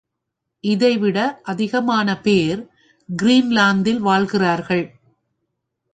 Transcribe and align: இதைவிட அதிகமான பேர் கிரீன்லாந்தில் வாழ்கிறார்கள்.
இதைவிட 0.63 1.17
அதிகமான 1.43 2.17
பேர் 2.17 2.61
கிரீன்லாந்தில் 3.09 3.97
வாழ்கிறார்கள். 3.97 4.85